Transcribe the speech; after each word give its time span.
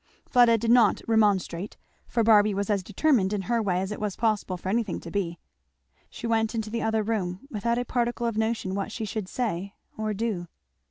Fleda 0.25 0.57
did 0.57 0.71
not 0.71 0.99
remonstrate, 1.07 1.77
for 2.07 2.23
Barby 2.23 2.55
was 2.55 2.71
as 2.71 2.81
determined 2.81 3.33
in 3.33 3.43
her 3.43 3.61
way 3.61 3.81
as 3.81 3.91
it 3.91 3.99
was 3.99 4.15
possible 4.15 4.57
for 4.57 4.67
anything 4.67 4.99
to 4.99 5.11
be. 5.11 5.37
She 6.09 6.25
went 6.25 6.55
into 6.55 6.71
the 6.71 6.81
other 6.81 7.03
room 7.03 7.41
without 7.51 7.77
a 7.77 7.85
particle 7.85 8.25
of 8.25 8.35
notion 8.35 8.73
what 8.73 8.91
she 8.91 9.05
should 9.05 9.27
say 9.29 9.75
or 9.99 10.15
do. 10.15 10.47